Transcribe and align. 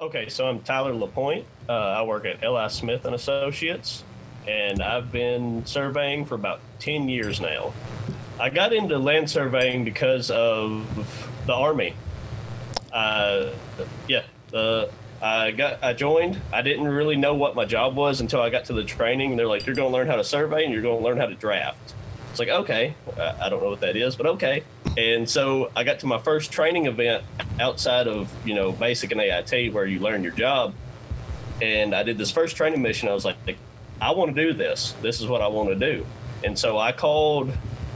Okay, 0.00 0.28
so 0.28 0.46
I'm 0.46 0.60
Tyler 0.60 0.94
Lapointe. 0.94 1.44
Uh, 1.68 1.72
I 1.72 2.02
work 2.02 2.24
at 2.24 2.44
L.I. 2.44 2.68
Smith 2.68 3.04
and 3.04 3.16
Associates, 3.16 4.04
and 4.46 4.80
I've 4.80 5.10
been 5.10 5.66
surveying 5.66 6.24
for 6.24 6.36
about 6.36 6.60
10 6.78 7.08
years 7.08 7.40
now. 7.40 7.72
I 8.38 8.50
got 8.50 8.72
into 8.72 8.96
land 8.96 9.28
surveying 9.28 9.84
because 9.84 10.30
of 10.30 10.86
the 11.46 11.52
Army. 11.52 11.94
Uh, 12.92 13.50
yeah, 14.06 14.22
I 15.20 15.50
got 15.50 15.82
I 15.82 15.94
joined. 15.94 16.40
I 16.52 16.62
didn't 16.62 16.86
really 16.86 17.16
know 17.16 17.34
what 17.34 17.56
my 17.56 17.64
job 17.64 17.96
was 17.96 18.20
until 18.20 18.40
I 18.40 18.50
got 18.50 18.66
to 18.66 18.74
the 18.74 18.84
training. 18.84 19.36
They're 19.36 19.48
like, 19.48 19.66
"You're 19.66 19.74
going 19.74 19.90
to 19.90 19.92
learn 19.92 20.06
how 20.06 20.14
to 20.14 20.24
survey 20.24 20.62
and 20.62 20.72
you're 20.72 20.82
going 20.82 20.98
to 20.98 21.04
learn 21.04 21.16
how 21.18 21.26
to 21.26 21.34
draft." 21.34 21.94
It's 22.30 22.38
like, 22.38 22.50
okay, 22.50 22.94
I 23.18 23.48
don't 23.48 23.60
know 23.60 23.70
what 23.70 23.80
that 23.80 23.96
is, 23.96 24.14
but 24.14 24.26
okay. 24.26 24.62
And 24.98 25.30
so 25.30 25.70
I 25.76 25.84
got 25.84 26.00
to 26.00 26.06
my 26.06 26.18
first 26.18 26.50
training 26.50 26.86
event 26.86 27.22
outside 27.60 28.08
of 28.08 28.28
you 28.44 28.52
know 28.52 28.72
basic 28.72 29.12
and 29.12 29.20
AIT 29.20 29.72
where 29.72 29.86
you 29.86 30.00
learn 30.00 30.24
your 30.24 30.32
job, 30.32 30.74
and 31.62 31.94
I 31.94 32.02
did 32.02 32.18
this 32.18 32.32
first 32.32 32.56
training 32.56 32.82
mission. 32.82 33.08
I 33.08 33.14
was 33.14 33.24
like, 33.24 33.36
I 34.00 34.10
want 34.10 34.34
to 34.34 34.42
do 34.44 34.52
this. 34.52 34.96
This 35.00 35.20
is 35.20 35.28
what 35.28 35.40
I 35.40 35.46
want 35.46 35.68
to 35.68 35.76
do. 35.76 36.04
And 36.42 36.58
so 36.58 36.78
I 36.78 36.90
called 36.90 37.52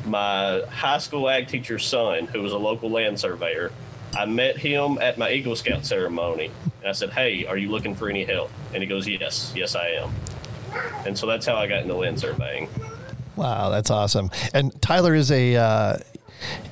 my 0.07 0.63
high 0.71 0.99
school 0.99 1.29
ag 1.29 1.49
teacher's 1.49 1.85
son, 1.85 2.29
who 2.29 2.41
was 2.41 2.53
a 2.53 2.59
local 2.59 2.89
land 2.89 3.19
surveyor. 3.19 3.73
I 4.15 4.27
met 4.27 4.57
him 4.57 4.99
at 4.99 5.19
my 5.19 5.33
Eagle 5.33 5.57
Scout 5.57 5.85
ceremony. 5.85 6.53
And 6.83 6.89
I 6.89 6.93
said, 6.93 7.11
Hey, 7.11 7.47
are 7.47 7.57
you 7.57 7.69
looking 7.69 7.97
for 7.97 8.11
any 8.11 8.25
help? 8.25 8.53
And 8.75 8.81
he 8.81 8.89
goes, 8.89 9.09
Yes, 9.09 9.53
yes, 9.57 9.75
I 9.75 9.89
am. 9.89 10.13
And 11.05 11.19
so 11.19 11.27
that's 11.27 11.47
how 11.47 11.57
I 11.57 11.67
got 11.67 11.83
into 11.83 11.95
land 11.95 12.21
surveying. 12.21 12.69
Wow, 13.35 13.71
that's 13.71 13.91
awesome. 13.91 14.31
And 14.55 14.81
Tyler 14.81 15.17
is 15.17 15.33
a. 15.33 15.57
Uh, 15.57 15.99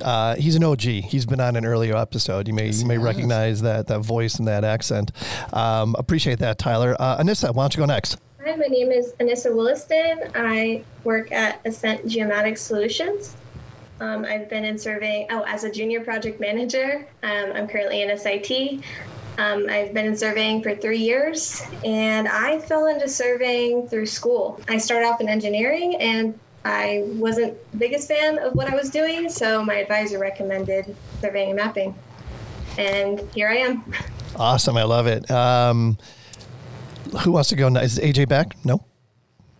uh, 0.01 0.35
he's 0.35 0.55
an 0.55 0.63
OG. 0.63 0.81
He's 0.81 1.25
been 1.25 1.39
on 1.39 1.55
an 1.55 1.65
earlier 1.65 1.95
episode. 1.95 2.47
You 2.47 2.53
may 2.53 2.67
yes, 2.67 2.81
you 2.81 2.87
may 2.87 2.97
recognize 2.97 3.61
that 3.61 3.87
that 3.87 3.99
voice 3.99 4.35
and 4.35 4.47
that 4.47 4.63
accent. 4.63 5.11
Um, 5.53 5.95
appreciate 5.97 6.39
that, 6.39 6.57
Tyler. 6.57 6.95
Uh, 6.99 7.17
Anissa, 7.17 7.53
why 7.53 7.63
don't 7.63 7.75
you 7.75 7.79
go 7.79 7.85
next? 7.85 8.17
Hi, 8.43 8.55
my 8.55 8.65
name 8.65 8.91
is 8.91 9.13
Anissa 9.19 9.53
Williston. 9.53 10.31
I 10.33 10.83
work 11.03 11.31
at 11.31 11.61
Ascent 11.65 12.07
Geomatic 12.07 12.57
Solutions. 12.57 13.35
Um, 13.99 14.25
I've 14.25 14.49
been 14.49 14.65
in 14.65 14.79
surveying, 14.79 15.27
oh, 15.29 15.43
as 15.45 15.63
a 15.63 15.71
junior 15.71 16.01
project 16.01 16.39
manager. 16.39 17.07
Um, 17.21 17.51
I'm 17.53 17.67
currently 17.67 18.01
in 18.01 18.17
SIT. 18.17 18.83
Um, 19.37 19.67
I've 19.69 19.93
been 19.93 20.07
in 20.07 20.17
surveying 20.17 20.63
for 20.63 20.75
three 20.75 20.97
years, 20.97 21.61
and 21.85 22.27
I 22.27 22.59
fell 22.59 22.87
into 22.87 23.07
surveying 23.07 23.87
through 23.87 24.07
school. 24.07 24.59
I 24.67 24.77
started 24.77 25.05
off 25.05 25.21
in 25.21 25.29
engineering, 25.29 25.95
and 25.97 26.37
I 26.63 27.03
wasn't 27.05 27.57
the 27.71 27.77
biggest 27.77 28.07
fan 28.07 28.37
of 28.37 28.53
what 28.53 28.71
I 28.71 28.75
was 28.75 28.89
doing, 28.89 29.29
so 29.29 29.63
my 29.63 29.75
advisor 29.75 30.19
recommended 30.19 30.95
surveying 31.19 31.49
and 31.49 31.57
mapping. 31.57 31.95
And 32.77 33.19
here 33.33 33.49
I 33.49 33.57
am. 33.57 33.93
Awesome. 34.35 34.77
I 34.77 34.83
love 34.83 35.07
it. 35.07 35.29
Um, 35.29 35.97
who 37.23 37.31
wants 37.33 37.49
to 37.49 37.55
go? 37.55 37.67
Is 37.67 37.99
AJ 37.99 38.29
back? 38.29 38.55
No? 38.65 38.83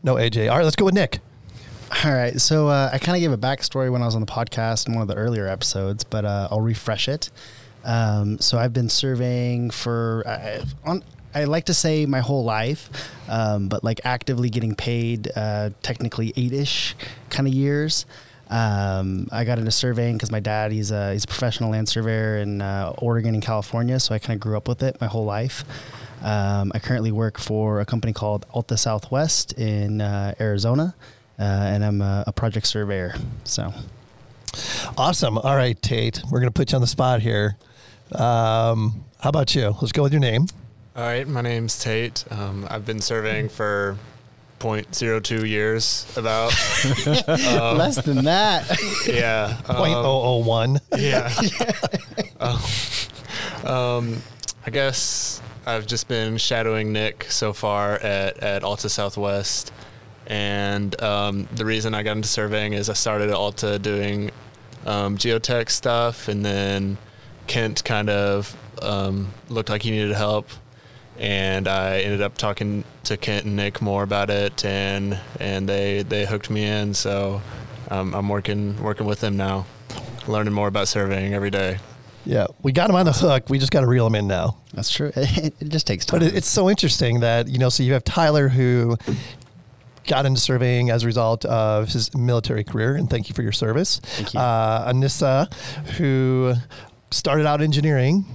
No, 0.03 0.15
AJ. 0.15 0.49
All 0.49 0.57
right, 0.57 0.63
let's 0.63 0.75
go 0.75 0.85
with 0.85 0.93
Nick. 0.93 1.19
All 2.05 2.13
right. 2.13 2.39
So 2.39 2.69
uh, 2.69 2.89
I 2.91 2.97
kind 2.97 3.17
of 3.17 3.21
gave 3.21 3.31
a 3.31 3.37
backstory 3.37 3.91
when 3.91 4.01
I 4.01 4.05
was 4.05 4.15
on 4.15 4.21
the 4.21 4.31
podcast 4.31 4.87
in 4.87 4.93
one 4.93 5.01
of 5.01 5.07
the 5.07 5.15
earlier 5.15 5.47
episodes, 5.47 6.03
but 6.03 6.23
uh, 6.23 6.47
I'll 6.49 6.61
refresh 6.61 7.09
it. 7.09 7.29
Um, 7.83 8.39
so 8.39 8.57
I've 8.57 8.73
been 8.73 8.89
surveying 8.89 9.71
for 9.71 10.23
uh, 10.25 10.63
on 10.85 11.03
I 11.33 11.45
like 11.45 11.65
to 11.65 11.73
say 11.73 12.05
my 12.05 12.19
whole 12.19 12.43
life, 12.43 12.89
um, 13.29 13.67
but 13.67 13.83
like 13.83 14.01
actively 14.03 14.49
getting 14.49 14.75
paid, 14.75 15.31
uh, 15.35 15.71
technically 15.81 16.33
eight 16.35 16.53
ish 16.53 16.95
kind 17.29 17.47
of 17.47 17.53
years. 17.53 18.05
Um, 18.49 19.29
I 19.31 19.45
got 19.45 19.59
into 19.59 19.71
surveying 19.71 20.17
because 20.17 20.29
my 20.29 20.41
dad 20.41 20.73
he's 20.73 20.91
a 20.91 21.13
he's 21.13 21.23
a 21.23 21.27
professional 21.27 21.71
land 21.71 21.87
surveyor 21.87 22.39
in 22.39 22.61
uh, 22.61 22.93
Oregon 22.97 23.33
and 23.33 23.41
California, 23.41 23.97
so 23.99 24.13
I 24.13 24.19
kind 24.19 24.35
of 24.35 24.41
grew 24.41 24.57
up 24.57 24.67
with 24.67 24.83
it 24.83 24.99
my 24.99 25.07
whole 25.07 25.23
life. 25.23 25.63
Um, 26.21 26.71
I 26.75 26.79
currently 26.79 27.11
work 27.11 27.39
for 27.39 27.79
a 27.79 27.85
company 27.85 28.13
called 28.13 28.45
Alta 28.51 28.75
Southwest 28.75 29.53
in 29.53 30.01
uh, 30.01 30.35
Arizona, 30.39 30.93
uh, 31.39 31.43
and 31.43 31.83
I'm 31.83 32.01
a, 32.01 32.25
a 32.27 32.33
project 32.33 32.67
surveyor. 32.67 33.15
So 33.45 33.73
awesome! 34.97 35.37
All 35.37 35.55
right, 35.55 35.81
Tate, 35.81 36.21
we're 36.29 36.41
gonna 36.41 36.51
put 36.51 36.73
you 36.73 36.75
on 36.75 36.81
the 36.81 36.87
spot 36.87 37.21
here. 37.21 37.55
Um, 38.11 39.05
how 39.21 39.29
about 39.29 39.55
you? 39.55 39.73
Let's 39.81 39.93
go 39.93 40.03
with 40.03 40.11
your 40.11 40.19
name. 40.19 40.47
All 40.93 41.03
right, 41.03 41.25
my 41.25 41.39
name's 41.39 41.79
Tate. 41.79 42.25
Um, 42.29 42.67
I've 42.69 42.85
been 42.85 42.99
serving 42.99 43.47
for 43.47 43.97
0.02 44.59 45.47
years, 45.47 46.05
about. 46.17 46.51
um, 47.29 47.77
Less 47.77 48.03
than 48.03 48.25
that. 48.25 48.69
Yeah. 49.07 49.57
Um, 49.69 49.77
0.001. 49.77 50.79
Yeah. 50.97 51.31
um, 53.65 53.73
um, 53.73 54.21
I 54.65 54.69
guess 54.69 55.41
I've 55.65 55.87
just 55.87 56.09
been 56.09 56.37
shadowing 56.37 56.91
Nick 56.91 57.25
so 57.29 57.53
far 57.53 57.93
at, 57.93 58.39
at 58.39 58.65
Alta 58.65 58.89
Southwest. 58.89 59.71
And 60.27 61.01
um, 61.01 61.47
the 61.55 61.63
reason 61.63 61.93
I 61.93 62.03
got 62.03 62.17
into 62.17 62.27
surveying 62.27 62.73
is 62.73 62.89
I 62.89 62.93
started 62.93 63.29
at 63.29 63.35
Alta 63.35 63.79
doing 63.79 64.29
um, 64.85 65.17
geotech 65.17 65.69
stuff, 65.69 66.27
and 66.27 66.43
then 66.43 66.97
Kent 67.47 67.81
kind 67.85 68.09
of 68.09 68.53
um, 68.81 69.29
looked 69.47 69.69
like 69.69 69.83
he 69.83 69.91
needed 69.91 70.11
help 70.11 70.49
and 71.19 71.67
I 71.67 71.99
ended 71.99 72.21
up 72.21 72.37
talking 72.37 72.83
to 73.03 73.17
Kent 73.17 73.45
and 73.45 73.55
Nick 73.55 73.81
more 73.81 74.03
about 74.03 74.29
it, 74.29 74.65
and 74.65 75.19
and 75.39 75.67
they 75.67 76.03
they 76.03 76.25
hooked 76.25 76.49
me 76.49 76.65
in. 76.65 76.93
So 76.93 77.41
um, 77.89 78.13
I'm 78.13 78.29
working 78.29 78.81
working 78.81 79.05
with 79.05 79.19
them 79.19 79.37
now, 79.37 79.65
learning 80.27 80.53
more 80.53 80.67
about 80.67 80.87
surveying 80.87 81.33
every 81.33 81.51
day. 81.51 81.77
Yeah, 82.25 82.47
we 82.61 82.71
got 82.71 82.89
him 82.89 82.95
on 82.95 83.05
the 83.05 83.11
hook. 83.11 83.49
We 83.49 83.57
just 83.57 83.71
got 83.71 83.81
to 83.81 83.87
reel 83.87 84.05
him 84.05 84.15
in 84.15 84.27
now. 84.27 84.57
That's 84.73 84.91
true. 84.91 85.11
It, 85.15 85.69
just 85.69 85.87
takes 85.87 86.05
time. 86.05 86.19
But 86.19 86.33
it's 86.35 86.47
so 86.47 86.69
interesting 86.69 87.21
that 87.21 87.47
you 87.47 87.57
know. 87.57 87.69
So 87.69 87.83
you 87.83 87.93
have 87.93 88.03
Tyler 88.03 88.47
who 88.47 88.97
got 90.07 90.25
into 90.25 90.39
surveying 90.39 90.89
as 90.89 91.03
a 91.03 91.05
result 91.05 91.45
of 91.45 91.89
his 91.89 92.13
military 92.15 92.63
career, 92.63 92.95
and 92.95 93.09
thank 93.09 93.29
you 93.29 93.35
for 93.35 93.41
your 93.41 93.51
service. 93.51 93.99
Thank 93.99 94.33
you. 94.33 94.39
Uh, 94.39 94.91
Anissa, 94.91 95.51
who 95.97 96.53
started 97.11 97.45
out 97.45 97.61
engineering, 97.61 98.25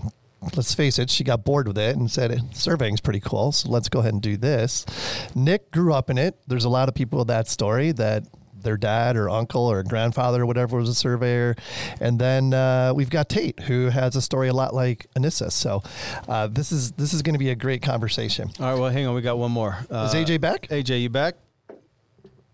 let's 0.55 0.75
face 0.75 0.99
it, 0.99 1.11
she 1.11 1.25
got 1.25 1.45
bored 1.45 1.67
with 1.67 1.79
it 1.79 1.97
and 1.97 2.11
said, 2.11 2.41
surveying's 2.55 3.01
pretty 3.01 3.21
cool, 3.21 3.53
so 3.53 3.69
let's 3.69 3.89
go 3.89 4.01
ahead 4.01 4.13
and 4.13 4.23
do 4.23 4.37
this. 4.37 4.87
Nick 5.35 5.71
grew 5.71 5.93
up 5.93 6.11
in 6.11 6.19
it. 6.19 6.37
There's 6.47 6.65
a 6.65 6.69
lot 6.69 6.89
of 6.89 6.95
people 6.95 7.19
with 7.19 7.29
that 7.29 7.49
story 7.49 7.93
that 7.93 8.25
their 8.67 8.77
dad 8.77 9.17
or 9.17 9.31
uncle 9.31 9.71
or 9.71 9.83
grandfather 9.83 10.43
or 10.43 10.47
whatever 10.47 10.77
was 10.77 10.89
a 10.89 10.95
surveyor. 10.95 11.57
And 12.01 12.19
then 12.19 12.53
uh, 12.53 12.93
we've 12.95 13.11
got 13.11 13.29
Tate, 13.29 13.61
who 13.61 13.87
has 13.87 14.17
a 14.17 14.23
story 14.23 14.49
a 14.49 14.53
lot 14.53 14.75
like 14.75 15.07
Anissa. 15.17 15.51
So 15.51 15.83
uh, 16.29 16.49
this 16.49 16.73
is 16.73 16.93
this 16.93 17.15
is 17.15 17.23
going 17.23 17.35
to 17.35 17.39
be 17.39 17.51
a 17.51 17.55
great 17.55 17.81
conversation. 17.81 18.51
All 18.61 18.73
right, 18.73 18.79
well, 18.79 18.91
hang 18.91 19.07
on, 19.07 19.15
we 19.15 19.23
got 19.23 19.39
one 19.39 19.53
more. 19.53 19.79
Uh, 19.91 20.11
is 20.13 20.15
AJ 20.15 20.41
back? 20.41 20.69
AJ, 20.69 21.01
you 21.01 21.09
back? 21.09 21.37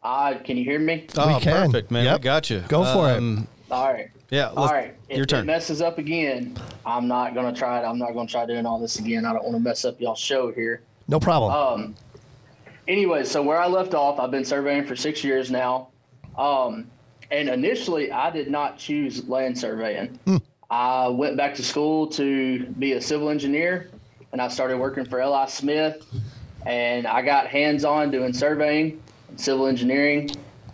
Uh, 0.03 0.39
can 0.45 0.57
you 0.57 0.65
hear 0.65 0.79
me? 0.79 1.07
Oh, 1.17 1.35
we 1.35 1.41
can. 1.41 1.67
perfect, 1.67 1.91
man. 1.91 2.05
Yep. 2.05 2.21
We 2.21 2.25
got 2.25 2.51
you. 2.51 2.61
Go 2.69 2.85
for 2.85 3.09
um, 3.11 3.49
it. 3.69 3.73
All 3.73 3.93
right. 3.93 4.11
Yeah. 4.33 4.49
All 4.57 4.67
right. 4.67 4.95
Your 5.11 5.25
if 5.25 5.27
turn. 5.27 5.41
it 5.41 5.45
messes 5.45 5.83
up 5.83 5.99
again, 5.99 6.57
I'm 6.87 7.07
not 7.07 7.35
gonna 7.35 7.53
try 7.53 7.81
it. 7.81 7.85
I'm 7.85 7.99
not 7.99 8.15
gonna 8.15 8.27
try 8.27 8.47
doing 8.47 8.65
all 8.65 8.81
this 8.81 8.99
again. 8.99 9.27
I 9.27 9.35
don't 9.35 9.45
want 9.45 9.57
to 9.57 9.61
mess 9.61 9.85
up 9.85 10.01
y'all 10.01 10.15
show 10.15 10.51
here. 10.51 10.81
No 11.07 11.21
problem. 11.21 11.53
Um. 11.53 11.95
Anyway, 12.89 13.25
so 13.25 13.43
where 13.43 13.59
I 13.59 13.67
left 13.67 13.93
off, 13.93 14.19
I've 14.19 14.31
been 14.31 14.45
surveying 14.45 14.87
for 14.87 14.97
six 14.97 15.23
years 15.23 15.51
now. 15.51 15.89
Um, 16.39 16.91
and 17.31 17.51
initially, 17.51 18.11
I 18.11 18.31
did 18.31 18.51
not 18.51 18.79
choose 18.79 19.29
land 19.29 19.57
surveying. 19.57 20.19
Hmm. 20.25 20.39
I 20.71 21.09
went 21.09 21.37
back 21.37 21.55
to 21.57 21.63
school 21.63 22.07
to 22.09 22.65
be 22.79 22.95
a 22.95 23.03
civil 23.03 23.29
engineer, 23.29 23.91
and 24.33 24.41
I 24.41 24.49
started 24.49 24.79
working 24.79 25.05
for 25.05 25.21
L.I. 25.21 25.47
Smith, 25.47 26.07
and 26.65 27.07
I 27.07 27.21
got 27.21 27.49
hands-on 27.49 28.11
doing 28.11 28.33
surveying, 28.33 29.03
and 29.29 29.39
civil 29.39 29.67
engineering, 29.67 30.31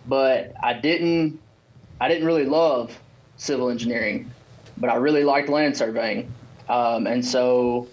but 0.06 0.52
I 0.62 0.74
didn't, 0.74 1.40
I 2.00 2.06
didn't 2.06 2.24
really 2.24 2.44
love 2.44 2.96
civil 3.38 3.70
engineering, 3.70 4.30
but 4.76 4.90
I 4.90 4.96
really 4.96 5.24
liked 5.24 5.48
land 5.48 5.76
surveying. 5.76 6.30
Um, 6.68 7.06
and 7.06 7.24
so 7.24 7.88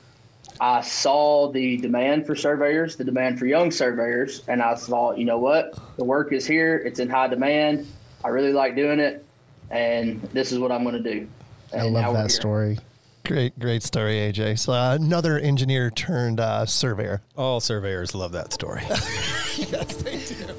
I 0.60 0.82
saw 0.82 1.52
the 1.52 1.78
demand 1.78 2.26
for 2.26 2.36
surveyors, 2.36 2.96
the 2.96 3.04
demand 3.04 3.40
for 3.40 3.46
young 3.46 3.72
surveyors, 3.72 4.44
and 4.48 4.62
I 4.62 4.76
thought, 4.76 5.18
you 5.18 5.26
know 5.26 5.38
what? 5.38 5.80
The 5.98 6.04
work 6.04 6.34
is 6.34 6.46
here, 6.46 6.78
it's 6.78 7.00
in 7.00 7.10
high 7.10 7.28
demand. 7.28 7.88
I 8.24 8.30
really 8.30 8.54
like 8.54 8.76
doing 8.76 9.00
it, 9.00 9.26
and 9.70 10.22
this 10.34 10.52
is 10.52 10.60
what 10.60 10.72
I'm 10.72 10.84
going 10.84 11.02
to 11.02 11.14
do. 11.14 11.28
And 11.72 11.82
I 11.82 11.86
love 11.86 12.14
that 12.14 12.32
story. 12.32 12.80
Great, 13.26 13.58
great 13.58 13.82
story, 13.82 14.16
AJ. 14.16 14.60
So 14.60 14.74
uh, 14.74 14.98
another 15.00 15.40
engineer 15.40 15.90
turned 15.90 16.40
uh, 16.40 16.66
surveyor. 16.66 17.22
All 17.36 17.60
surveyors 17.60 18.14
love 18.14 18.32
that 18.34 18.54
story. 18.54 18.84
yes, 18.90 19.96
they 19.98 20.20
do. 20.20 20.54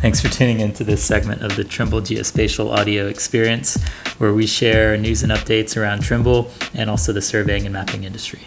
Thanks 0.00 0.20
for 0.20 0.28
tuning 0.28 0.60
into 0.60 0.84
this 0.84 1.02
segment 1.02 1.42
of 1.42 1.56
the 1.56 1.64
Trimble 1.64 2.00
Geospatial 2.00 2.70
Audio 2.70 3.08
Experience, 3.08 3.82
where 4.18 4.32
we 4.32 4.46
share 4.46 4.96
news 4.96 5.22
and 5.22 5.32
updates 5.32 5.76
around 5.76 6.02
Trimble 6.02 6.50
and 6.74 6.90
also 6.90 7.12
the 7.12 7.22
surveying 7.22 7.64
and 7.64 7.72
mapping 7.72 8.04
industry. 8.04 8.40